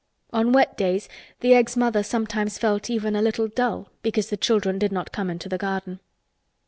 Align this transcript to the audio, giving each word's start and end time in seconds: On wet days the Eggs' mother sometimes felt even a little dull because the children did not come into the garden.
On 0.33 0.51
wet 0.51 0.75
days 0.77 1.07
the 1.41 1.53
Eggs' 1.53 1.77
mother 1.77 2.01
sometimes 2.01 2.57
felt 2.57 2.89
even 2.89 3.15
a 3.15 3.21
little 3.21 3.47
dull 3.47 3.89
because 4.01 4.31
the 4.31 4.35
children 4.35 4.79
did 4.79 4.91
not 4.91 5.11
come 5.11 5.29
into 5.29 5.47
the 5.47 5.59
garden. 5.59 5.99